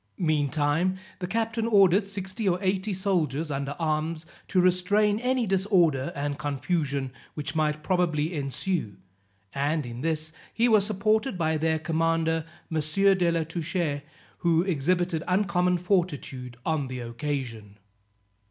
[0.17, 6.39] Meantime the captain ordered sixty or eighty soldiers under arms, to restrain any disorder and
[6.39, 8.97] confusion which might probably ensue;
[9.53, 12.79] and in this he was supported by their commander, M.
[12.81, 14.01] de la Touche,
[14.39, 17.77] who exhibited uncommon fortitude on the occasion.